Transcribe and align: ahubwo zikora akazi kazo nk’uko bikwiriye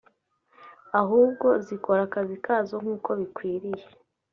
ahubwo 0.99 1.47
zikora 1.65 2.01
akazi 2.07 2.35
kazo 2.45 2.75
nk’uko 2.83 3.09
bikwiriye 3.19 3.85